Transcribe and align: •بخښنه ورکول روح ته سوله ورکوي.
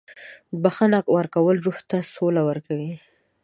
•بخښنه 0.61 0.99
ورکول 1.17 1.55
روح 1.65 1.77
ته 1.89 1.97
سوله 2.13 2.41
ورکوي. 2.49 2.93